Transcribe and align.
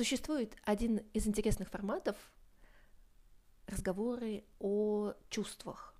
Существует 0.00 0.56
один 0.64 0.96
из 1.12 1.26
интересных 1.26 1.68
форматов 1.68 2.16
разговоры 3.66 4.44
о 4.58 5.12
чувствах. 5.28 5.94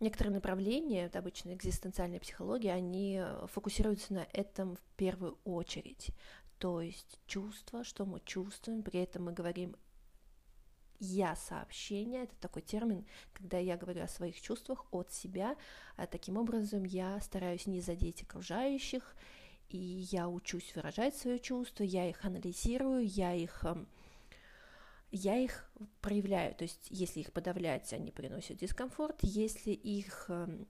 Некоторые 0.00 0.34
направления, 0.34 1.04
это 1.04 1.20
обычно 1.20 1.54
экзистенциальная 1.54 2.18
психология, 2.18 2.72
они 2.72 3.22
фокусируются 3.52 4.14
на 4.14 4.26
этом 4.32 4.74
в 4.74 4.80
первую 4.96 5.38
очередь. 5.44 6.10
То 6.58 6.80
есть 6.80 7.20
чувства, 7.28 7.84
что 7.84 8.04
мы 8.04 8.18
чувствуем, 8.24 8.82
при 8.82 8.98
этом 8.98 9.26
мы 9.26 9.32
говорим 9.32 9.76
я 10.98 11.36
сообщение, 11.36 12.24
это 12.24 12.34
такой 12.40 12.62
термин, 12.62 13.06
когда 13.32 13.58
я 13.58 13.76
говорю 13.76 14.02
о 14.02 14.08
своих 14.08 14.40
чувствах 14.40 14.86
от 14.90 15.12
себя, 15.12 15.56
а 15.94 16.08
таким 16.08 16.36
образом 16.36 16.82
я 16.82 17.20
стараюсь 17.20 17.68
не 17.68 17.80
задеть 17.80 18.24
окружающих, 18.24 19.14
и 19.70 20.06
я 20.10 20.28
учусь 20.28 20.74
выражать 20.74 21.16
свои 21.16 21.38
чувства, 21.38 21.84
я 21.84 22.08
их 22.08 22.24
анализирую, 22.24 23.06
я 23.06 23.34
их, 23.34 23.64
эм, 23.64 23.88
я 25.10 25.36
их 25.36 25.70
проявляю, 26.00 26.54
то 26.54 26.64
есть 26.64 26.86
если 26.90 27.20
их 27.20 27.32
подавлять, 27.32 27.92
они 27.92 28.10
приносят 28.10 28.58
дискомфорт, 28.58 29.18
если 29.22 29.70
их 29.70 30.26
эм, 30.28 30.66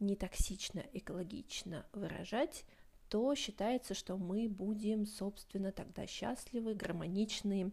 не 0.00 0.16
токсично, 0.16 0.84
экологично 0.92 1.86
выражать, 1.92 2.64
то 3.08 3.34
считается, 3.34 3.94
что 3.94 4.16
мы 4.16 4.48
будем, 4.48 5.06
собственно, 5.06 5.72
тогда 5.72 6.06
счастливы, 6.06 6.74
гармоничны, 6.74 7.72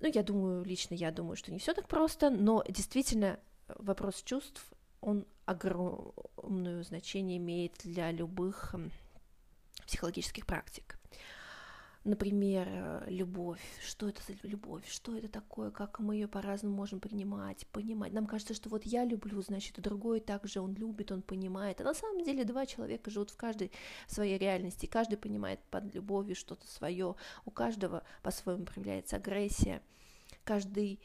ну, 0.00 0.10
я 0.12 0.22
думаю, 0.22 0.64
лично 0.64 0.94
я 0.94 1.10
думаю, 1.10 1.36
что 1.36 1.52
не 1.52 1.58
все 1.58 1.74
так 1.74 1.86
просто, 1.86 2.30
но 2.30 2.64
действительно 2.66 3.38
вопрос 3.68 4.22
чувств, 4.22 4.72
он 5.00 5.26
огромное 5.46 6.82
значение 6.82 7.38
имеет 7.38 7.74
для 7.82 8.10
любых 8.12 8.74
психологических 9.86 10.46
практик. 10.46 11.00
Например, 12.02 12.66
э, 12.66 13.04
любовь. 13.08 13.60
Что 13.84 14.08
это 14.08 14.22
за 14.26 14.32
любовь? 14.48 14.88
Что 14.88 15.18
это 15.18 15.28
такое? 15.28 15.70
Как 15.70 15.98
мы 16.00 16.14
ее 16.14 16.28
по-разному 16.28 16.74
можем 16.74 16.98
принимать, 16.98 17.66
понимать? 17.66 18.14
Нам 18.14 18.26
кажется, 18.26 18.54
что 18.54 18.70
вот 18.70 18.84
я 18.84 19.04
люблю, 19.04 19.42
значит, 19.42 19.76
и 19.76 19.82
другой 19.82 20.20
также 20.20 20.60
он 20.60 20.72
любит, 20.72 21.12
он 21.12 21.20
понимает. 21.20 21.78
А 21.82 21.84
на 21.84 21.92
самом 21.92 22.24
деле 22.24 22.44
два 22.44 22.64
человека 22.64 23.10
живут 23.10 23.28
в 23.28 23.36
каждой 23.36 23.70
своей 24.06 24.38
реальности. 24.38 24.86
Каждый 24.86 25.18
понимает 25.18 25.60
под 25.70 25.94
любовью 25.94 26.36
что-то 26.36 26.66
свое. 26.66 27.16
У 27.44 27.50
каждого 27.50 28.02
по-своему 28.22 28.64
проявляется 28.64 29.16
агрессия. 29.16 29.82
Каждый 30.44 31.00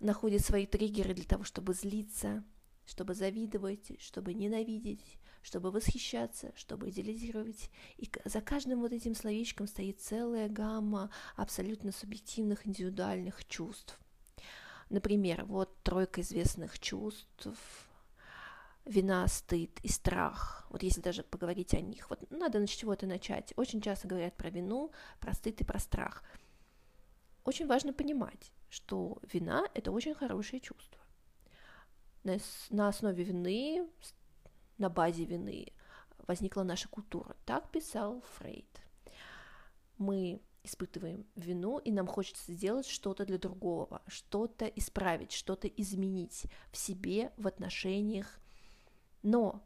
находит 0.00 0.44
свои 0.44 0.66
триггеры 0.66 1.14
для 1.14 1.24
того, 1.24 1.44
чтобы 1.44 1.74
злиться, 1.74 2.42
чтобы 2.86 3.14
завидовать, 3.14 4.00
чтобы 4.00 4.34
ненавидеть, 4.34 5.18
чтобы 5.42 5.70
восхищаться, 5.70 6.52
чтобы 6.56 6.90
идеализировать. 6.90 7.70
И 7.96 8.10
за 8.24 8.40
каждым 8.40 8.80
вот 8.80 8.92
этим 8.92 9.14
словечком 9.14 9.66
стоит 9.66 10.00
целая 10.00 10.48
гамма 10.48 11.10
абсолютно 11.36 11.92
субъективных, 11.92 12.66
индивидуальных 12.66 13.46
чувств. 13.46 13.98
Например, 14.90 15.44
вот 15.44 15.82
тройка 15.82 16.20
известных 16.20 16.78
чувств, 16.78 17.48
вина, 18.84 19.26
стыд 19.28 19.80
и 19.82 19.88
страх. 19.88 20.66
Вот 20.70 20.82
если 20.82 21.00
даже 21.00 21.22
поговорить 21.22 21.74
о 21.74 21.80
них, 21.80 22.10
вот 22.10 22.30
надо 22.30 22.66
с 22.66 22.70
чего-то 22.70 23.06
начать. 23.06 23.52
Очень 23.56 23.80
часто 23.80 24.08
говорят 24.08 24.36
про 24.36 24.50
вину, 24.50 24.92
про 25.20 25.32
стыд 25.32 25.60
и 25.60 25.64
про 25.64 25.78
страх. 25.78 26.22
Очень 27.44 27.66
важно 27.66 27.92
понимать, 27.92 28.52
что 28.70 29.18
вина– 29.32 29.68
это 29.74 29.92
очень 29.92 30.14
хорошее 30.14 30.60
чувство. 30.60 31.03
На 32.24 32.88
основе 32.88 33.22
вины 33.22 33.86
на 34.78 34.88
базе 34.88 35.24
вины 35.24 35.72
возникла 36.26 36.62
наша 36.62 36.88
культура. 36.88 37.36
Так 37.44 37.70
писал 37.70 38.22
Фрейд. 38.36 38.80
Мы 39.98 40.40
испытываем 40.62 41.26
вину, 41.36 41.78
и 41.78 41.92
нам 41.92 42.06
хочется 42.06 42.52
сделать 42.52 42.86
что-то 42.86 43.26
для 43.26 43.38
другого, 43.38 44.02
что-то 44.06 44.64
исправить, 44.64 45.32
что-то 45.32 45.68
изменить 45.68 46.46
в 46.72 46.76
себе, 46.78 47.32
в 47.36 47.46
отношениях. 47.46 48.40
Но 49.22 49.62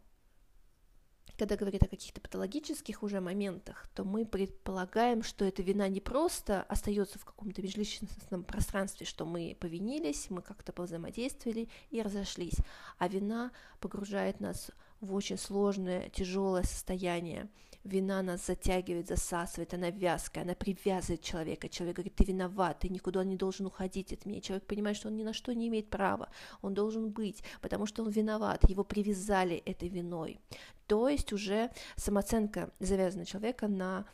когда 1.37 1.57
говорят 1.57 1.83
о 1.83 1.89
каких-то 1.89 2.21
патологических 2.21 3.03
уже 3.03 3.21
моментах, 3.21 3.89
то 3.95 4.05
мы 4.05 4.25
предполагаем, 4.25 5.23
что 5.23 5.45
эта 5.45 5.63
вина 5.63 5.89
не 5.89 6.01
просто 6.01 6.63
остается 6.63 7.19
в 7.19 7.25
каком-то 7.25 7.63
межличностном 7.63 8.45
пространстве, 8.45 9.07
что 9.07 9.25
мы 9.25 9.57
повинились, 9.59 10.31
мы 10.31 10.43
как-то 10.43 10.73
повзаимодействовали 10.73 11.69
и 11.91 12.03
разошлись, 12.03 12.57
а 12.99 13.09
вина 13.09 13.51
погружает 13.81 14.41
нас 14.41 14.71
в 15.01 15.15
очень 15.15 15.39
сложное, 15.39 16.09
тяжелое 16.11 16.63
состояние. 16.63 17.49
Вина 17.85 18.23
нас 18.23 18.47
затягивает, 18.47 19.09
засасывает, 19.09 19.73
она 19.73 19.91
вязкая, 19.91 20.45
она 20.45 20.55
привязывает 20.55 21.23
человека. 21.23 21.69
Человек 21.69 21.97
говорит, 21.97 22.17
ты 22.17 22.25
виноват, 22.25 22.81
ты 22.81 22.89
никуда 22.89 23.25
не 23.25 23.37
должен 23.37 23.67
уходить 23.67 24.13
от 24.13 24.27
меня. 24.27 24.41
Человек 24.41 24.67
понимает, 24.67 24.97
что 24.97 25.09
он 25.09 25.17
ни 25.17 25.23
на 25.23 25.33
что 25.33 25.53
не 25.53 25.69
имеет 25.69 25.89
права, 25.89 26.29
он 26.61 26.75
должен 26.75 27.11
быть, 27.11 27.43
потому 27.61 27.87
что 27.87 28.03
он 28.03 28.11
виноват, 28.11 28.69
его 28.69 28.85
привязали 28.85 29.57
этой 29.57 29.89
виной. 29.89 30.41
То 30.87 31.09
есть 31.09 31.33
уже 31.33 31.71
самооценка 31.97 32.71
завязана 32.81 33.25
человека 33.25 33.69
на, 33.69 34.07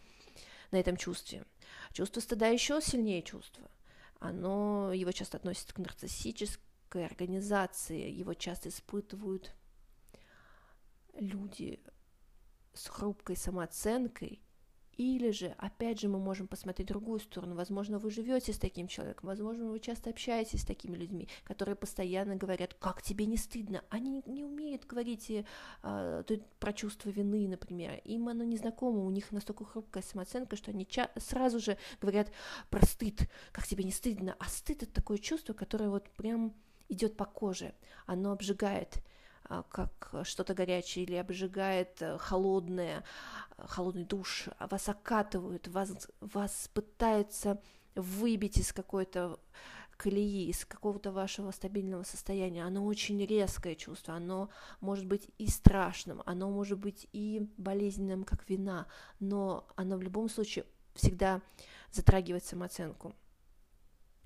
на 0.70 0.76
этом 0.76 0.96
чувстве. 0.96 1.44
Чувство 1.92 2.20
стыда 2.20 2.48
еще 2.48 2.80
сильнее 2.80 3.22
чувство. 3.22 3.70
Оно, 4.18 4.92
его 4.92 5.12
часто 5.12 5.36
относят 5.36 5.72
к 5.72 5.78
нарциссической 5.78 7.06
организации, 7.06 8.10
его 8.10 8.34
часто 8.34 8.68
испытывают 8.68 9.54
люди 11.14 11.80
с 12.74 12.88
хрупкой 12.88 13.36
самооценкой, 13.36 14.40
или 14.96 15.30
же, 15.30 15.54
опять 15.58 16.00
же, 16.00 16.08
мы 16.08 16.18
можем 16.18 16.46
посмотреть 16.46 16.88
другую 16.88 17.18
сторону. 17.18 17.56
Возможно, 17.56 17.98
вы 17.98 18.10
живете 18.10 18.52
с 18.52 18.58
таким 18.58 18.86
человеком, 18.86 19.28
возможно, 19.28 19.70
вы 19.70 19.80
часто 19.80 20.10
общаетесь 20.10 20.62
с 20.62 20.64
такими 20.64 20.96
людьми, 20.96 21.28
которые 21.42 21.74
постоянно 21.74 22.36
говорят, 22.36 22.74
как 22.74 23.02
тебе 23.02 23.26
не 23.26 23.36
стыдно. 23.36 23.82
Они 23.90 24.22
не 24.26 24.44
умеют 24.44 24.86
говорить 24.86 25.30
э, 25.30 26.22
про 26.60 26.72
чувство 26.72 27.10
вины, 27.10 27.48
например. 27.48 28.00
Им 28.04 28.28
оно 28.28 28.44
не 28.44 28.56
знакомо, 28.56 29.04
у 29.04 29.10
них 29.10 29.32
настолько 29.32 29.64
хрупкая 29.64 30.02
самооценка, 30.02 30.56
что 30.56 30.70
они 30.70 30.86
сразу 31.16 31.58
же 31.58 31.76
говорят 32.00 32.30
про 32.70 32.84
стыд, 32.86 33.28
как 33.52 33.66
тебе 33.66 33.84
не 33.84 33.92
стыдно. 33.92 34.36
А 34.38 34.44
стыд 34.44 34.84
это 34.84 34.92
такое 34.92 35.18
чувство, 35.18 35.54
которое 35.54 35.90
вот 35.90 36.08
прям 36.10 36.54
идет 36.88 37.16
по 37.16 37.24
коже, 37.24 37.74
оно 38.06 38.30
обжигает. 38.32 39.02
А, 39.46 39.62
как 39.64 40.14
что-то 40.24 40.54
горячее 40.54 41.04
или 41.04 41.16
обжигает 41.16 42.00
э, 42.00 42.16
холодное, 42.18 43.04
э, 43.58 43.66
холодный 43.66 44.04
душ, 44.04 44.48
вас 44.58 44.88
окатывают, 44.88 45.68
вас, 45.68 46.08
вас 46.20 46.70
пытаются 46.72 47.60
выбить 47.94 48.56
из 48.56 48.72
какой-то 48.72 49.38
колеи, 49.96 50.48
из 50.48 50.64
какого-то 50.64 51.12
вашего 51.12 51.50
стабильного 51.50 52.04
состояния. 52.04 52.64
Оно 52.64 52.86
очень 52.86 53.24
резкое 53.24 53.74
чувство, 53.74 54.14
оно 54.14 54.48
может 54.80 55.06
быть 55.06 55.28
и 55.38 55.46
страшным, 55.46 56.22
оно 56.24 56.50
может 56.50 56.78
быть 56.78 57.06
и 57.12 57.46
болезненным, 57.58 58.24
как 58.24 58.48
вина, 58.48 58.86
но 59.20 59.66
оно 59.76 59.96
в 59.98 60.02
любом 60.02 60.28
случае 60.30 60.64
всегда 60.94 61.42
затрагивает 61.92 62.44
самооценку. 62.44 63.14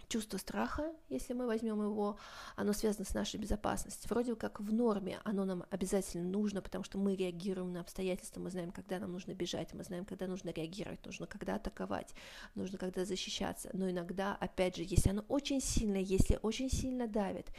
Чувство 0.09 0.39
страха, 0.39 0.95
если 1.11 1.35
мы 1.35 1.47
возьмем 1.47 1.83
его, 1.83 2.19
оно 2.57 2.73
связано 2.73 3.05
с 3.05 3.13
нашей 3.13 3.39
безопасностью. 3.39 4.09
Вроде 4.09 4.35
как 4.37 4.59
в 4.59 4.73
норме 4.73 5.21
оно 5.25 5.45
нам 5.45 5.65
обязательно 5.69 6.25
нужно, 6.25 6.63
потому 6.63 6.83
что 6.83 6.97
мы 6.97 7.15
реагируем 7.15 7.75
на 7.75 7.81
обстоятельства, 7.81 8.41
мы 8.41 8.51
знаем, 8.51 8.73
когда 8.73 8.99
нам 8.99 9.13
нужно 9.13 9.35
бежать, 9.35 9.75
мы 9.75 9.85
знаем, 9.85 10.07
когда 10.07 10.27
нужно 10.27 10.49
реагировать, 10.49 11.05
нужно 11.05 11.27
когда 11.27 11.57
атаковать, 11.57 12.15
нужно 12.55 12.79
когда 12.79 13.05
защищаться. 13.05 13.69
Но 13.75 13.91
иногда, 13.91 14.35
опять 14.35 14.77
же, 14.77 14.83
если 14.83 15.11
оно 15.11 15.27
очень 15.29 15.61
сильное, 15.61 16.01
если 16.01 16.39
очень 16.41 16.71
сильно 16.71 17.07
давит, 17.07 17.53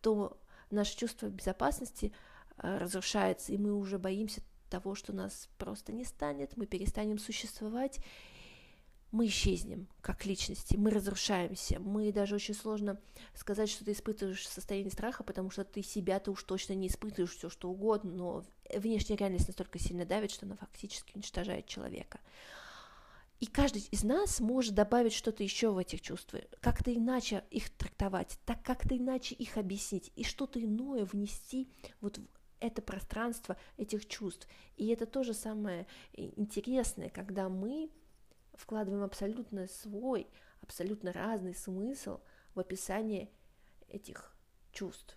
то 0.00 0.38
наше 0.70 0.96
чувство 0.96 1.26
безопасности 1.26 2.12
э, 2.58 2.78
разрушается, 2.78 3.52
и 3.52 3.58
мы 3.58 3.74
уже 3.74 3.98
боимся 3.98 4.42
того, 4.70 4.94
что 4.94 5.12
нас 5.12 5.48
просто 5.58 5.92
не 5.92 6.04
станет, 6.04 6.56
мы 6.56 6.66
перестанем 6.66 7.18
существовать, 7.18 8.00
мы 9.16 9.28
исчезнем 9.28 9.88
как 10.02 10.26
личности, 10.26 10.76
мы 10.76 10.90
разрушаемся, 10.90 11.80
мы 11.80 12.12
даже 12.12 12.34
очень 12.34 12.54
сложно 12.54 13.00
сказать, 13.34 13.70
что 13.70 13.84
ты 13.84 13.92
испытываешь 13.92 14.46
состояние 14.46 14.92
страха, 14.92 15.24
потому 15.24 15.50
что 15.50 15.64
ты 15.64 15.82
себя 15.82 16.20
ты 16.20 16.30
уж 16.30 16.42
точно 16.42 16.74
не 16.74 16.88
испытываешь 16.88 17.34
все 17.34 17.48
что 17.48 17.70
угодно, 17.70 18.12
но 18.12 18.44
внешняя 18.74 19.16
реальность 19.16 19.48
настолько 19.48 19.78
сильно 19.78 20.04
давит, 20.04 20.30
что 20.30 20.44
она 20.44 20.56
фактически 20.56 21.14
уничтожает 21.14 21.66
человека. 21.66 22.20
И 23.40 23.46
каждый 23.46 23.88
из 23.90 24.04
нас 24.04 24.38
может 24.38 24.74
добавить 24.74 25.14
что-то 25.14 25.42
еще 25.42 25.70
в 25.70 25.78
этих 25.78 26.02
чувства, 26.02 26.40
как-то 26.60 26.94
иначе 26.94 27.42
их 27.50 27.70
трактовать, 27.70 28.38
так 28.44 28.62
как-то 28.62 28.96
иначе 28.96 29.34
их 29.34 29.56
объяснить 29.56 30.12
и 30.14 30.24
что-то 30.24 30.62
иное 30.62 31.06
внести 31.06 31.70
вот 32.02 32.18
в 32.18 32.26
это 32.60 32.82
пространство 32.82 33.56
этих 33.78 34.06
чувств. 34.06 34.46
И 34.76 34.88
это 34.88 35.06
тоже 35.06 35.32
самое 35.32 35.86
интересное, 36.14 37.08
когда 37.08 37.48
мы 37.48 37.90
вкладываем 38.56 39.02
абсолютно 39.02 39.66
свой, 39.66 40.26
абсолютно 40.60 41.12
разный 41.12 41.54
смысл 41.54 42.20
в 42.54 42.60
описание 42.60 43.30
этих 43.88 44.36
чувств. 44.72 45.16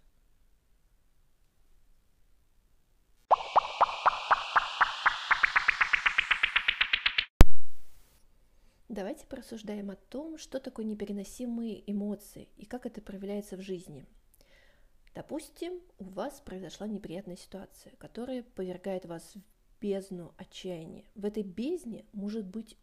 Давайте 8.90 9.28
порассуждаем 9.28 9.92
о 9.92 9.96
том, 9.96 10.38
что 10.38 10.60
такое 10.60 10.84
непереносимые 10.84 11.90
эмоции 11.90 12.50
и 12.58 12.66
как 12.66 12.88
это 12.88 13.02
проявляется 13.02 13.56
в 13.56 13.62
жизни. 13.62 14.06
Допустим, 15.14 15.80
у 16.00 16.06
вас 16.06 16.42
произошла 16.42 16.88
неприятная 16.88 17.36
ситуация, 17.36 17.96
которая 17.98 18.42
повергает 18.42 19.06
вас 19.06 19.36
в 19.36 19.42
бездну 19.80 20.34
отчаяния. 20.38 21.06
В 21.14 21.24
этой 21.24 21.44
бездне 21.44 22.04
может 22.14 22.46
быть 22.46 22.78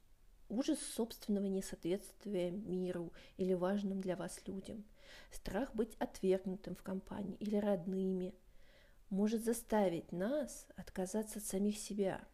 ужас 0.48 0.78
собственного 0.80 1.46
несоответствия 1.46 2.50
миру 2.50 3.12
или 3.36 3.54
важным 3.54 4.00
для 4.00 4.16
вас 4.16 4.40
людям, 4.46 4.84
страх 5.30 5.74
быть 5.74 5.94
отвергнутым 5.98 6.74
в 6.74 6.82
компании 6.82 7.36
или 7.40 7.56
родными, 7.56 8.34
может 9.10 9.44
заставить 9.44 10.12
нас 10.12 10.66
отказаться 10.76 11.38
от 11.38 11.44
самих 11.44 11.78
себя. 11.78 12.26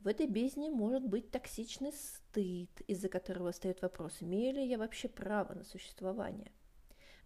В 0.00 0.08
этой 0.08 0.26
бездне 0.26 0.70
может 0.70 1.06
быть 1.06 1.30
токсичный 1.30 1.92
стыд, 1.92 2.70
из-за 2.86 3.08
которого 3.08 3.52
встает 3.52 3.82
вопрос, 3.82 4.16
имею 4.20 4.54
ли 4.54 4.66
я 4.66 4.78
вообще 4.78 5.08
право 5.08 5.52
на 5.54 5.64
существование. 5.64 6.52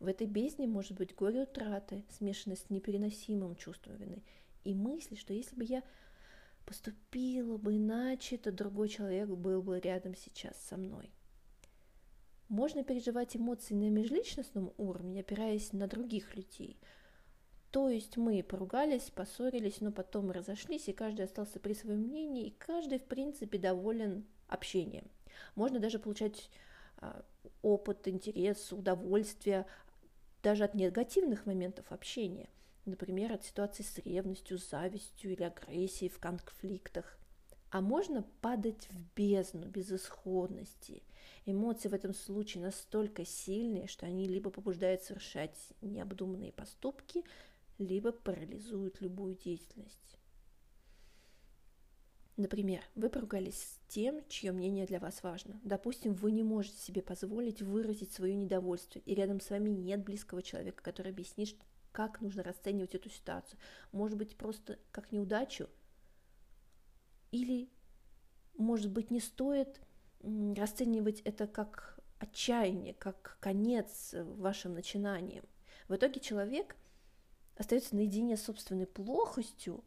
В 0.01 0.09
этой 0.09 0.27
бездне 0.27 0.67
может 0.67 0.93
быть 0.93 1.15
горе 1.15 1.45
утраты, 1.45 2.05
смешанное 2.11 2.57
с 2.57 2.69
непереносимым 2.71 3.55
чувством 3.55 3.97
вины, 3.97 4.25
и 4.65 4.75
мысли, 4.75 5.15
что 5.15 5.33
если 5.33 5.55
бы 5.55 5.65
я 5.65 5.83
поступила 6.65 7.57
бы 7.57 7.77
иначе, 7.77 8.39
то 8.39 8.53
другой 8.53 8.89
человек 8.89 9.29
был 9.29 9.63
бы 9.63 9.81
рядом 9.81 10.15
сейчас 10.15 10.57
со 10.69 10.77
мной. 10.77 11.11
Можно 12.49 12.85
переживать 12.85 13.37
эмоции 13.37 13.75
на 13.75 13.89
межличностном 13.89 14.73
уровне, 14.77 15.21
опираясь 15.21 15.73
на 15.73 15.87
других 15.87 16.37
людей. 16.37 16.79
То 17.71 17.89
есть 17.89 18.17
мы 18.17 18.43
поругались, 18.43 19.11
поссорились, 19.11 19.81
но 19.81 19.91
потом 19.91 20.31
разошлись, 20.31 20.89
и 20.89 20.93
каждый 20.93 21.25
остался 21.25 21.59
при 21.59 21.73
своем 21.73 22.01
мнении, 22.01 22.49
и 22.49 22.57
каждый, 22.59 22.99
в 22.99 23.05
принципе, 23.05 23.59
доволен 23.59 24.25
общением. 24.47 25.11
Можно 25.57 25.81
даже 25.81 25.99
получать 25.99 26.51
а, 26.99 27.25
опыт, 27.63 28.07
интерес, 28.07 28.73
удовольствие 28.73 29.67
даже 30.43 30.65
от 30.65 30.75
негативных 30.75 31.47
моментов 31.47 31.91
общения– 31.91 32.49
например, 32.87 33.33
от 33.33 33.45
ситуаций 33.45 33.85
с 33.85 33.99
ревностью, 33.99 34.59
завистью 34.59 35.33
или 35.33 35.43
агрессией 35.43 36.11
в 36.11 36.19
конфликтах. 36.19 37.19
А 37.71 37.81
можно 37.81 38.23
падать 38.41 38.89
в 38.91 39.17
бездну 39.17 39.67
безысходности. 39.67 41.03
Эмоции 41.45 41.89
в 41.89 41.95
этом 41.95 42.15
случае 42.15 42.63
настолько 42.63 43.25
сильные, 43.25 43.89
что 43.89 44.07
они 44.07 44.29
либо 44.29 44.51
побуждают 44.51 45.03
совершать 45.03 45.59
необдуманные 45.81 46.53
поступки, 46.53 47.25
либо 47.79 48.13
парализуют 48.13 49.01
любую 49.01 49.35
деятельность. 49.35 50.19
Например, 52.37 52.83
вы 52.97 53.11
поругались 53.11 53.61
с 53.61 53.81
тем, 53.89 54.21
чье 54.29 54.51
мнение 54.51 54.87
для 54.87 54.99
вас 54.99 55.23
важно. 55.23 55.61
Допустим, 55.63 56.15
вы 56.15 56.33
не 56.33 56.43
можете 56.43 56.77
себе 56.79 57.01
позволить 57.01 57.63
выразить 57.63 58.13
свое 58.13 58.35
недовольство, 58.35 58.99
и 58.99 59.15
рядом 59.15 59.41
с 59.41 59.51
вами 59.51 59.71
нет 59.71 60.03
близкого 60.03 60.43
человека, 60.43 60.83
который 60.83 61.13
объяснит, 61.13 61.57
как 61.95 62.21
нужно 62.21 62.43
расценивать 62.43 62.97
эту 62.97 63.09
ситуацию. 63.09 63.59
Может 63.93 64.19
быть, 64.19 64.37
просто 64.37 64.81
как 64.91 65.13
неудачу, 65.13 65.71
или, 67.31 67.71
может 68.59 68.91
быть, 68.91 69.13
не 69.13 69.21
стоит 69.21 69.81
расценивать 70.21 71.21
это 71.21 71.47
как 71.47 72.01
отчаяние, 72.19 72.95
как 72.95 73.39
конец 73.41 74.13
вашим 74.13 74.75
начинаниям. 74.75 75.45
В 75.87 75.95
итоге 75.95 76.19
человек 76.19 76.75
остается 77.57 77.95
наедине 77.95 78.37
с 78.37 78.43
собственной 78.43 78.87
плохостью, 78.87 79.85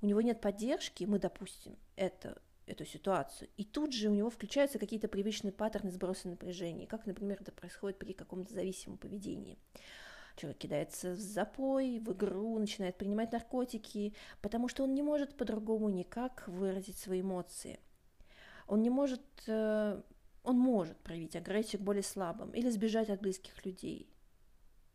у 0.00 0.06
него 0.06 0.22
нет 0.22 0.40
поддержки, 0.40 1.04
мы 1.04 1.18
допустим 1.18 1.76
это, 1.94 2.40
эту 2.64 2.86
ситуацию, 2.86 3.50
и 3.58 3.64
тут 3.64 3.92
же 3.92 4.08
у 4.08 4.14
него 4.14 4.30
включаются 4.30 4.78
какие-то 4.78 5.08
привычные 5.08 5.52
паттерны 5.52 5.90
сброса 5.90 6.28
напряжения, 6.28 6.86
как, 6.86 7.04
например, 7.04 7.36
это 7.38 7.52
происходит 7.52 7.98
при 7.98 8.14
каком-то 8.14 8.54
зависимом 8.54 8.96
поведении. 8.96 9.58
Человек 10.40 10.56
кидается 10.56 11.12
в 11.12 11.20
запой, 11.20 11.98
в 11.98 12.12
игру, 12.12 12.58
начинает 12.58 12.96
принимать 12.96 13.30
наркотики, 13.30 14.14
потому 14.40 14.68
что 14.68 14.84
он 14.84 14.94
не 14.94 15.02
может 15.02 15.36
по-другому 15.36 15.90
никак 15.90 16.48
выразить 16.48 16.96
свои 16.96 17.20
эмоции. 17.20 17.78
Он 18.66 18.80
не 18.80 18.88
может, 18.88 19.20
э, 19.46 20.00
он 20.42 20.58
может 20.58 20.96
проявить 21.00 21.36
агрессию 21.36 21.82
к 21.82 21.84
более 21.84 22.02
слабым 22.02 22.52
или 22.52 22.70
сбежать 22.70 23.10
от 23.10 23.20
близких 23.20 23.66
людей. 23.66 24.10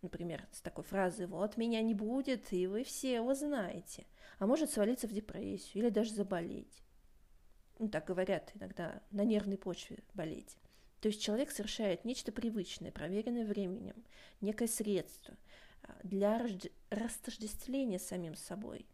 Например, 0.01 0.47
с 0.51 0.61
такой 0.61 0.83
фразы 0.83 1.27
«вот 1.27 1.57
меня 1.57 1.83
не 1.83 1.93
будет, 1.93 2.51
и 2.51 2.65
вы 2.65 2.83
все 2.83 3.13
его 3.13 3.35
знаете», 3.35 4.07
а 4.39 4.47
может 4.47 4.71
свалиться 4.71 5.07
в 5.07 5.13
депрессию 5.13 5.83
или 5.83 5.89
даже 5.91 6.09
заболеть. 6.09 6.81
Ну, 7.77 7.87
так 7.87 8.05
говорят 8.05 8.51
иногда, 8.55 8.99
на 9.11 9.23
нервной 9.23 9.59
почве 9.59 9.99
болеть. 10.15 10.57
То 11.05 11.09
есть 11.09 11.21
человек 11.21 11.51
совершает 11.51 12.03
нечто 12.03 12.31
привычное, 12.31 12.91
проверенное 12.91 13.45
временем, 13.45 13.93
некое 14.41 14.67
средство 14.67 15.37
а, 15.83 15.95
для 16.01 16.43
растождествления 16.89 17.99
с 17.99 18.07
самим 18.07 18.33
собой. 18.33 18.87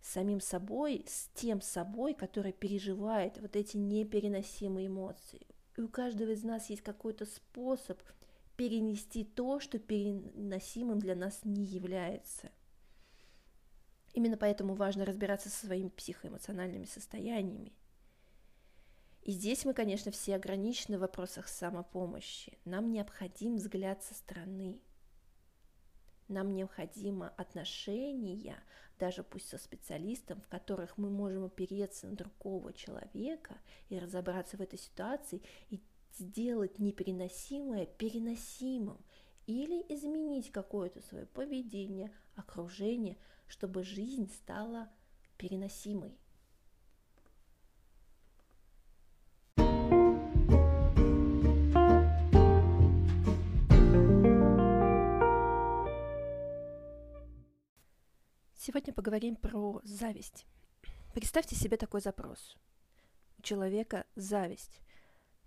Самим 0.00 0.40
собой, 0.40 1.04
с 1.06 1.28
тем 1.34 1.60
собой, 1.60 2.14
который 2.14 2.54
переживает 2.54 3.38
вот 3.42 3.56
эти 3.56 3.76
непереносимые 3.76 4.86
эмоции. 4.86 5.46
И 5.76 5.82
у 5.82 5.88
каждого 5.88 6.30
из 6.30 6.44
нас 6.44 6.70
есть 6.70 6.80
какой-то 6.80 7.26
способ 7.26 8.00
перенести 8.56 9.22
то, 9.22 9.60
что 9.60 9.78
переносимым 9.78 10.98
для 10.98 11.14
нас 11.14 11.40
не 11.44 11.66
является. 11.66 12.50
Именно 14.14 14.38
поэтому 14.38 14.76
важно 14.76 15.04
разбираться 15.04 15.50
со 15.50 15.66
своими 15.66 15.90
психоэмоциональными 15.90 16.86
состояниями 16.86 17.74
и 19.24 19.32
здесь 19.32 19.64
мы, 19.64 19.72
конечно, 19.72 20.12
все 20.12 20.36
ограничены 20.36 20.98
в 20.98 21.00
вопросах 21.00 21.48
самопомощи. 21.48 22.58
Нам 22.66 22.92
необходим 22.92 23.56
взгляд 23.56 24.02
со 24.02 24.12
стороны. 24.12 24.78
Нам 26.28 26.54
необходимо 26.54 27.30
отношения, 27.30 28.62
даже 28.98 29.22
пусть 29.22 29.48
со 29.48 29.56
специалистом, 29.56 30.42
в 30.42 30.48
которых 30.48 30.98
мы 30.98 31.08
можем 31.08 31.44
опереться 31.44 32.06
на 32.06 32.16
другого 32.16 32.74
человека 32.74 33.56
и 33.88 33.98
разобраться 33.98 34.58
в 34.58 34.60
этой 34.60 34.78
ситуации 34.78 35.40
и 35.70 35.80
сделать 36.18 36.78
непереносимое 36.78 37.86
переносимым 37.86 39.02
или 39.46 39.84
изменить 39.88 40.52
какое-то 40.52 41.00
свое 41.00 41.24
поведение, 41.24 42.12
окружение, 42.36 43.16
чтобы 43.46 43.84
жизнь 43.84 44.30
стала 44.30 44.90
переносимой. 45.38 46.18
Сегодня 58.66 58.94
поговорим 58.94 59.36
про 59.36 59.82
зависть. 59.84 60.46
Представьте 61.12 61.54
себе 61.54 61.76
такой 61.76 62.00
запрос. 62.00 62.56
У 63.38 63.42
человека 63.42 64.06
зависть. 64.16 64.80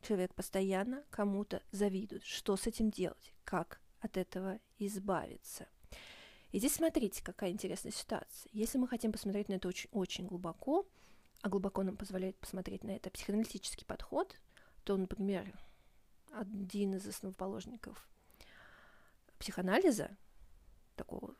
Человек 0.04 0.36
постоянно 0.36 1.04
кому-то 1.10 1.64
завидует. 1.72 2.24
Что 2.24 2.56
с 2.56 2.68
этим 2.68 2.92
делать? 2.92 3.34
Как 3.44 3.82
от 4.02 4.18
этого 4.18 4.60
избавиться? 4.78 5.68
И 6.52 6.60
здесь 6.60 6.76
смотрите, 6.76 7.24
какая 7.24 7.50
интересная 7.50 7.92
ситуация. 7.92 8.52
Если 8.54 8.78
мы 8.78 8.88
хотим 8.88 9.12
посмотреть 9.12 9.50
на 9.50 9.54
это 9.54 9.68
очень, 9.68 9.90
очень 9.94 10.28
глубоко, 10.28 10.88
а 11.42 11.50
глубоко 11.50 11.82
нам 11.82 11.98
позволяет 11.98 12.38
посмотреть 12.38 12.84
на 12.84 12.92
это 12.92 13.10
психоаналитический 13.10 13.88
подход, 13.88 14.40
то, 14.84 14.96
например, 14.96 15.52
один 16.34 16.94
из 16.94 17.08
основоположников 17.08 18.08
психоанализа, 19.40 20.16
такого 20.96 21.34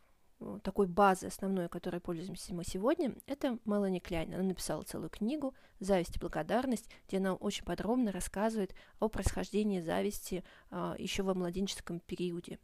такой 0.62 0.88
базы 0.88 1.28
основной, 1.28 1.68
которой 1.70 2.00
пользуемся 2.00 2.54
мы 2.54 2.64
сегодня, 2.64 3.16
это 3.26 3.58
Мелани 3.66 4.00
Кляйн. 4.00 4.34
Она 4.34 4.44
написала 4.44 4.84
целую 4.84 5.10
книгу 5.10 5.56
«Зависть 5.80 6.18
и 6.18 6.20
благодарность», 6.20 6.90
где 7.08 7.18
она 7.18 7.34
очень 7.34 7.66
подробно 7.66 8.12
рассказывает 8.12 8.76
о 9.00 9.10
происхождении 9.10 9.82
зависти 9.82 10.44
а, 10.70 10.96
еще 10.98 11.24
во 11.24 11.34
младенческом 11.34 12.00
периоде, 12.00 12.60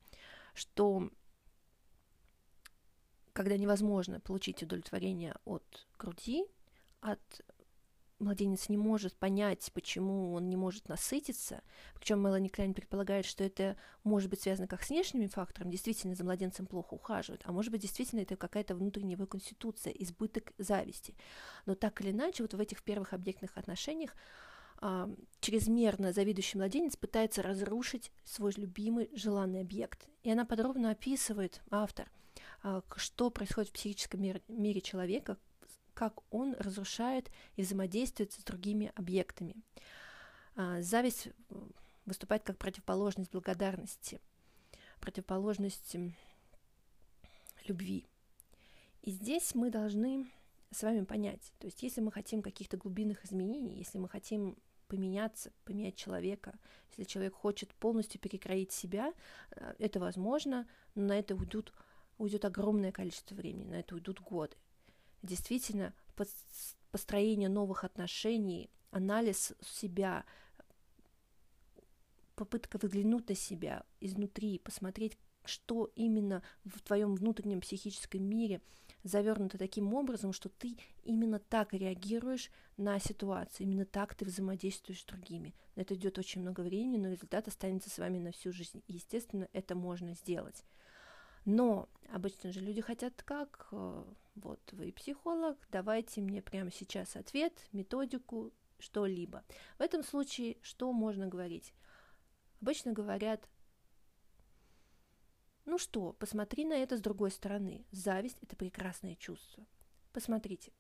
что 0.54 1.10
когда 3.34 3.58
невозможно 3.58 4.20
получить 4.20 4.62
удовлетворение 4.62 5.36
от 5.46 5.88
груди, 5.98 6.46
от 7.02 7.42
младенец 8.24 8.70
не 8.70 8.78
может 8.78 9.16
понять, 9.16 9.70
почему 9.74 10.34
он 10.34 10.50
не 10.50 10.56
может 10.56 10.90
насытиться, 10.90 11.62
причем 11.96 12.22
Мелани 12.22 12.48
Клайн 12.48 12.74
предполагает, 12.74 13.26
что 13.26 13.44
это 13.44 13.78
может 14.04 14.30
быть 14.30 14.42
связано 14.42 14.68
как 14.68 14.84
с 14.84 14.90
внешними 14.90 15.28
факторами, 15.28 15.72
действительно 15.72 16.16
за 16.16 16.24
младенцем 16.24 16.66
плохо 16.66 16.94
ухаживают, 16.94 17.42
а 17.46 17.52
может 17.52 17.72
быть 17.72 17.82
действительно 17.82 18.22
это 18.22 18.36
какая-то 18.36 18.76
внутренняя 18.76 19.16
его 19.16 19.26
конституция, 19.26 19.94
избыток 19.94 20.54
зависти. 20.58 21.16
Но 21.66 21.76
так 21.76 22.02
или 22.02 22.12
иначе, 22.12 22.44
вот 22.44 22.54
в 22.54 22.60
этих 22.60 22.84
первых 22.84 23.14
объектных 23.14 23.58
отношениях 23.58 24.16
а, 24.86 25.10
чрезмерно 25.40 26.12
завидующий 26.12 26.58
младенец 26.58 26.98
пытается 26.98 27.42
разрушить 27.42 28.12
свой 28.26 28.52
любимый 28.58 29.10
желанный 29.14 29.62
объект. 29.62 30.10
И 30.24 30.32
она 30.32 30.44
подробно 30.46 30.92
описывает, 30.92 31.62
автор, 31.70 32.12
а, 32.64 32.82
что 32.98 33.30
происходит 33.30 33.70
в 33.70 33.74
психическом 33.74 34.22
мире, 34.22 34.42
мире 34.50 34.82
человека, 34.82 35.38
как 35.94 36.22
он 36.32 36.56
разрушает 36.60 37.32
и 37.56 37.62
взаимодействует 37.62 38.34
с 38.34 38.44
другими 38.44 38.92
объектами. 38.96 39.56
А, 40.56 40.82
зависть 40.82 41.30
выступает 42.06 42.44
как 42.44 42.58
противоположность 42.58 43.32
благодарности, 43.32 44.20
противоположность 45.00 45.96
любви. 47.66 48.06
И 49.02 49.12
здесь 49.12 49.56
мы 49.56 49.70
должны 49.70 50.30
с 50.72 50.82
вами 50.84 51.04
понять, 51.04 51.52
то 51.60 51.68
есть 51.68 51.84
если 51.84 52.02
мы 52.02 52.12
хотим 52.12 52.42
каких-то 52.42 52.78
глубинных 52.78 53.26
изменений, 53.26 53.78
если 53.78 54.00
мы 54.00 54.10
хотим 54.10 54.58
поменяться, 54.88 55.52
поменять 55.66 55.96
человека, 55.96 56.58
если 56.90 57.04
человек 57.04 57.36
хочет 57.36 57.74
полностью 57.76 58.20
перекроить 58.20 58.72
себя, 58.72 59.14
э, 59.52 59.74
это 59.80 60.00
возможно, 60.00 60.68
но 60.96 61.08
на 61.08 61.20
это 61.20 61.36
уйдут, 61.36 61.74
уйдет 62.18 62.46
огромное 62.46 62.92
количество 62.92 63.36
времени, 63.36 63.70
на 63.70 63.80
это 63.80 63.96
уйдут 63.96 64.20
годы. 64.20 64.56
Действительно, 65.24 65.94
построение 66.92 67.50
новых 67.50 67.84
отношений, 67.86 68.70
анализ 68.92 69.54
себя, 69.62 70.26
попытка 72.36 72.78
выглянуть 72.78 73.30
на 73.30 73.36
себя 73.36 73.86
изнутри, 74.02 74.60
посмотреть, 74.60 75.18
что 75.46 75.92
именно 75.96 76.44
в 76.66 76.80
твоем 76.82 77.16
внутреннем 77.16 77.62
психическом 77.62 78.24
мире 78.24 78.62
завернуто 79.04 79.58
таким 79.58 79.94
образом, 79.94 80.34
что 80.34 80.50
ты 80.50 80.78
именно 81.04 81.40
так 81.40 81.74
реагируешь 81.74 82.52
на 82.78 83.00
ситуацию, 83.00 83.68
именно 83.68 83.86
так 83.86 84.16
ты 84.16 84.26
взаимодействуешь 84.26 85.02
с 85.02 85.06
другими. 85.06 85.54
На 85.76 85.82
это 85.82 85.96
идет 85.96 86.18
очень 86.18 86.42
много 86.42 86.62
времени, 86.62 86.98
но 86.98 87.10
результат 87.10 87.48
останется 87.48 87.90
с 87.90 87.98
вами 87.98 88.20
на 88.20 88.32
всю 88.32 88.52
жизнь. 88.52 88.84
Естественно, 88.88 89.48
это 89.54 89.76
можно 89.76 90.14
сделать. 90.16 90.64
Но 91.46 91.90
обычно 92.12 92.52
же 92.52 92.60
люди 92.60 92.82
хотят 92.82 93.22
как? 93.24 93.74
Вот 94.36 94.60
вы 94.72 94.92
психолог, 94.92 95.58
давайте 95.70 96.22
мне 96.22 96.42
прямо 96.42 96.72
сейчас 96.72 97.16
ответ, 97.16 97.54
методику, 97.72 98.52
что-либо. 98.80 99.44
В 99.78 99.82
этом 99.82 100.04
случае 100.04 100.58
что 100.62 100.92
можно 100.92 101.28
говорить? 101.28 101.74
Обычно 102.62 102.94
говорят, 102.94 103.48
ну 105.66 105.78
что, 105.78 106.14
посмотри 106.14 106.66
на 106.66 106.74
это 106.74 106.98
с 106.98 107.02
другой 107.02 107.32
стороны. 107.32 107.86
Зависть– 107.92 108.38
это 108.42 108.56
прекрасное 108.56 109.16
чувство. 109.16 109.66
Посмотрите. 110.12 110.74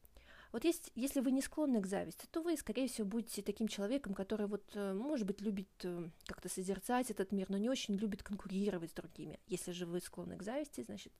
Вот 0.51 0.65
есть, 0.65 0.91
если 0.93 1.19
вы 1.19 1.31
не 1.31 1.41
склонны 1.41 1.81
к 1.81 1.87
зависти, 1.87 2.27
то 2.27 2.41
вы, 2.43 2.55
скорее 2.57 2.87
всего, 2.87 3.07
будете 3.07 3.41
таким 3.41 3.67
человеком, 3.67 4.13
который, 4.13 4.45
вот, 4.45 4.63
э, 4.75 4.93
может 4.93 5.25
быть, 5.25 5.41
любит 5.41 5.67
э, 5.83 6.09
как-то 6.27 6.47
созерцать 6.47 7.09
этот 7.09 7.31
мир, 7.31 7.49
но 7.49 7.57
не 7.57 7.69
очень 7.69 7.95
любит 7.95 8.21
конкурировать 8.21 8.91
с 8.91 8.93
другими. 8.93 9.39
Если 9.47 9.71
же 9.71 9.87
вы 9.87 9.99
склонны 9.99 10.37
к 10.37 10.43
зависти, 10.43 10.83
значит, 10.83 11.11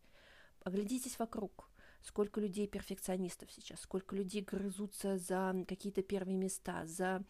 оглядитесь 0.61 1.17
вокруг. 1.17 1.67
Сколько 2.03 2.41
людей 2.41 2.67
перфекционистов 2.67 3.49
сейчас, 3.51 3.79
сколько 3.79 4.15
людей 4.15 4.41
грызутся 4.41 5.17
за 5.17 5.55
какие-то 5.67 6.03
первые 6.03 6.37
места, 6.37 6.85
за 6.85 7.23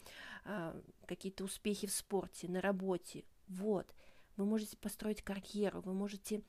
э, 0.44 0.82
какие-то 1.06 1.44
успехи 1.44 1.86
в 1.86 1.92
спорте, 1.92 2.48
на 2.48 2.60
работе. 2.60 3.24
Вот, 3.46 3.86
вы 4.36 4.44
можете 4.44 4.76
построить 4.76 5.22
карьеру, 5.22 5.80
вы 5.80 5.94
можете 5.94 6.42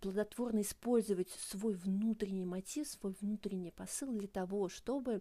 плодотворно 0.00 0.62
использовать 0.62 1.28
свой 1.30 1.74
внутренний 1.74 2.46
мотив, 2.46 2.88
свой 2.88 3.14
внутренний 3.20 3.70
посыл 3.70 4.12
для 4.12 4.28
того, 4.28 4.68
чтобы 4.70 5.20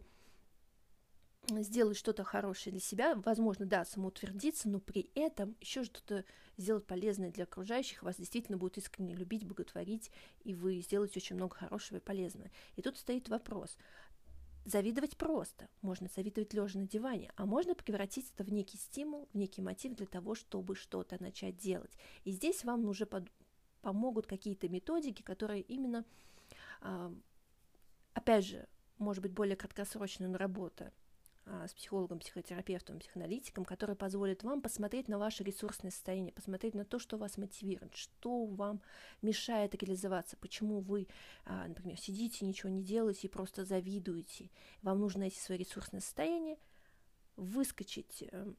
сделать 1.58 1.98
что-то 1.98 2.24
хорошее 2.24 2.72
для 2.72 2.82
себя, 2.82 3.16
возможно, 3.16 3.66
да, 3.66 3.86
самоутвердиться, 3.86 4.70
но 4.70 4.80
при 4.80 5.10
этом 5.16 5.56
еще 5.60 5.84
что-то 5.84 6.24
сделать 6.58 6.86
полезное 6.86 7.32
для 7.32 7.46
окружающих, 7.46 8.04
вас 8.04 8.18
действительно 8.18 8.58
будут 8.58 8.78
искренне 8.78 9.16
любить, 9.16 9.46
боготворить, 9.46 10.12
и 10.44 10.54
вы 10.54 10.82
сделаете 10.82 11.20
очень 11.20 11.36
много 11.36 11.56
хорошего 11.56 11.98
и 11.98 12.02
полезного. 12.02 12.50
И 12.76 12.82
тут 12.82 12.98
стоит 12.98 13.30
вопрос. 13.30 13.78
Завидовать 14.66 15.18
просто. 15.18 15.68
Можно 15.82 16.10
завидовать 16.14 16.54
лежа 16.54 16.80
на 16.80 16.88
диване, 16.88 17.32
а 17.36 17.46
можно 17.46 17.76
превратить 17.76 18.32
это 18.36 18.44
в 18.44 18.52
некий 18.52 18.78
стимул, 18.78 19.28
в 19.34 19.38
некий 19.38 19.62
мотив 19.62 19.96
для 19.96 20.06
того, 20.06 20.36
чтобы 20.36 20.76
что-то 20.76 21.22
начать 21.22 21.58
делать. 21.58 21.98
И 22.24 22.32
здесь 22.32 22.64
вам 22.64 22.86
уже 22.86 23.06
под... 23.06 23.28
помогут 23.82 24.28
какие-то 24.28 24.70
методики, 24.70 25.22
которые 25.22 25.62
именно, 25.62 26.06
э, 26.82 27.12
опять 28.14 28.46
же, 28.46 28.68
может 29.00 29.24
быть, 29.24 29.32
более 29.32 29.56
краткосрочная 29.56 30.38
работа 30.38 30.86
а, 30.88 31.09
с 31.68 31.74
психологом, 31.74 32.20
психотерапевтом, 32.20 33.00
психоаналитиком, 33.00 33.66
который 33.66 33.96
позволит 33.96 34.44
вам 34.44 34.62
посмотреть 34.62 35.08
на 35.08 35.18
ваше 35.18 35.44
ресурсное 35.44 35.92
состояние, 35.92 36.34
посмотреть 36.34 36.76
на 36.76 36.86
то, 36.86 37.00
что 37.00 37.18
вас 37.18 37.38
мотивирует, 37.38 37.96
что 37.96 38.46
вам 38.46 38.82
мешает 39.22 39.74
реализоваться, 39.76 40.38
почему 40.38 40.80
вы, 40.80 41.08
а, 41.46 41.68
например, 41.68 42.00
сидите, 42.00 42.46
ничего 42.46 42.70
не 42.70 42.84
делаете 42.84 43.28
и 43.28 43.30
просто 43.32 43.66
завидуете. 43.66 44.50
Вам 44.82 45.00
нужно 45.00 45.22
найти 45.22 45.40
свое 45.40 45.60
ресурсное 45.60 46.02
состояние, 46.02 46.58
выскочить 47.36 48.24
э, 48.32 48.54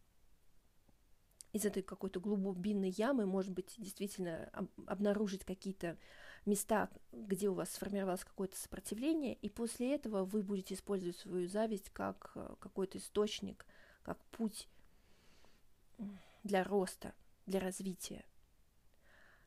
из 1.53 1.65
этой 1.65 1.83
какой-то 1.83 2.21
глубинной 2.21 2.91
ямы, 2.91 3.27
может 3.27 3.53
быть, 3.53 3.75
действительно 3.79 4.51
обнаружить 4.87 5.45
какие-то 5.45 5.99
места, 6.47 6.89
где 7.13 7.49
у 7.49 7.55
вас 7.55 7.71
сформировалось 7.71 8.25
какое-то 8.25 8.57
сопротивление, 8.57 9.35
и 9.35 9.49
после 9.49 9.95
этого 9.95 10.25
вы 10.25 10.43
будете 10.43 10.75
использовать 10.75 11.17
свою 11.17 11.49
зависть 11.49 11.91
как 11.91 12.33
э, 12.35 12.55
какой-то 12.61 12.99
источник, 12.99 13.67
как 14.03 14.19
путь 14.27 14.69
для 16.43 16.65
роста, 16.65 17.15
для 17.47 17.61
развития. 17.61 18.25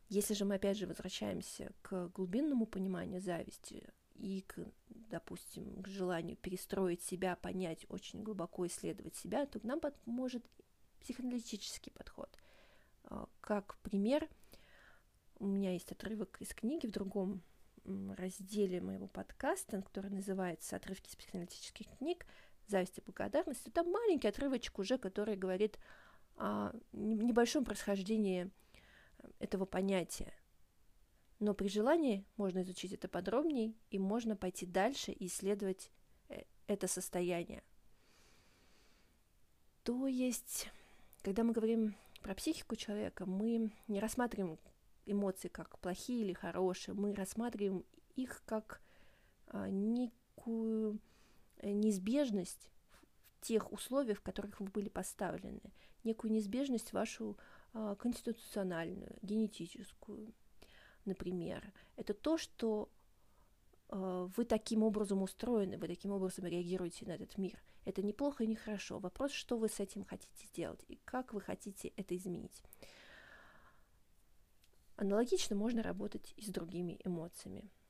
Если 0.10 0.34
же 0.36 0.46
мы 0.46 0.56
опять 0.56 0.78
же 0.78 0.86
возвращаемся 0.86 1.72
к 1.82 2.10
глубинному 2.10 2.68
пониманию 2.68 3.20
зависти 3.20 3.90
и 4.14 4.42
к, 4.42 4.64
допустим, 4.90 5.82
к 5.82 5.88
желанию 5.88 6.38
перестроить 6.38 7.02
себя, 7.02 7.36
понять, 7.36 7.86
очень 7.90 8.22
глубоко 8.22 8.68
исследовать 8.68 9.16
себя, 9.16 9.48
то 9.48 9.60
к 9.60 9.64
нам 9.64 9.80
поможет 9.80 10.46
психоаналитический 11.00 11.92
подход. 11.92 12.30
Э, 13.06 13.26
как 13.42 13.78
пример– 13.82 14.30
у 15.44 15.48
меня 15.48 15.74
есть 15.74 15.92
отрывок 15.92 16.38
из 16.40 16.54
книги 16.54 16.88
в 16.88 16.92
другом 16.92 17.44
разделе 17.86 18.80
моего 18.80 19.08
подкаста, 19.08 19.82
который 19.82 20.10
называется 20.10 20.78
«Отрывки 20.78 21.10
из 21.10 21.18
психоаналитических 21.18 21.86
книг. 21.98 22.26
Зависть 22.68 22.98
и 22.98 23.02
благодарность». 23.02 23.68
Это 23.68 23.84
маленький 23.84 24.30
отрывочек 24.30 24.80
уже, 24.80 24.98
который 24.98 25.36
говорит 25.36 25.78
о 26.38 26.72
небольшом 26.94 27.66
происхождении 27.66 28.50
этого 29.40 29.66
понятия. 29.66 30.34
Но 31.40 31.54
при 31.54 31.68
желании 31.68 32.26
можно 32.38 32.62
изучить 32.62 32.94
это 32.94 33.10
подробнее, 33.10 33.74
и 33.90 34.00
можно 34.00 34.38
пойти 34.38 34.66
дальше 34.66 35.12
и 35.12 35.28
исследовать 35.28 35.92
э, 36.30 36.44
это 36.68 36.88
состояние. 36.88 37.64
То 39.84 40.08
есть, 40.08 40.70
когда 41.22 41.44
мы 41.44 41.52
говорим 41.52 41.96
про 42.22 42.34
психику 42.34 42.78
человека, 42.78 43.26
мы 43.26 43.74
не 43.90 44.00
рассматриваем 44.00 44.58
эмоции 45.06 45.48
как 45.48 45.80
плохие 45.80 46.22
или 46.22 46.34
хорошие, 46.34 46.96
мы 46.96 47.14
рассматриваем 47.14 47.84
их 48.16 48.44
как 48.46 48.82
а, 49.48 49.70
некую 49.70 51.00
э, 51.58 51.72
неизбежность 51.72 52.70
тех 53.42 53.72
условиях, 53.72 54.20
в 54.20 54.22
которых 54.22 54.60
вы 54.60 54.68
были 54.68 54.90
поставлены, 54.90 55.62
некую 56.04 56.32
неизбежность 56.32 56.94
вашу 56.94 57.38
а, 57.74 57.96
конституциональную, 57.96 59.16
генетическую, 59.22 60.34
например. 61.06 61.74
Это 61.96 62.14
то, 62.14 62.38
что 62.38 62.90
а, 63.90 64.30
вы 64.36 64.46
таким 64.46 64.84
образом 64.84 65.22
устроены, 65.22 65.78
вы 65.78 65.88
таким 65.88 66.12
образом 66.12 66.46
реагируете 66.46 67.06
на 67.06 67.12
этот 67.12 67.38
мир. 67.38 67.62
Это 67.86 68.02
неплохо 68.02 68.44
и 68.44 68.48
нехорошо. 68.48 69.00
Вопрос, 69.00 69.32
что 69.32 69.58
вы 69.58 69.68
с 69.68 69.80
этим 69.80 70.06
хотите 70.06 70.48
сделать 70.48 70.84
и 70.88 71.00
как 71.04 71.34
вы 71.34 71.42
хотите 71.42 71.90
это 71.98 72.16
изменить. 72.16 72.64
Аналогично 74.96 75.56
можно 75.56 75.82
работать 75.82 76.34
и 76.38 76.44
с 76.44 76.50
другими 76.50 77.00
эмоциями. 77.04 77.70